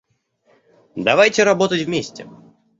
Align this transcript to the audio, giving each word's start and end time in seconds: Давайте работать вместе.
Давайте 0.95 1.43
работать 1.43 1.83
вместе. 1.85 2.27